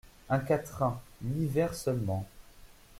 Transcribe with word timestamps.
Un 0.31 0.39
quatrain… 0.39 0.99
huit 1.21 1.45
vers 1.45 1.75
seulement… 1.75 2.27